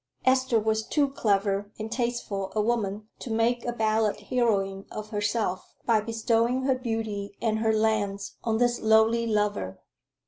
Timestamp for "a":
2.55-2.59, 3.65-3.71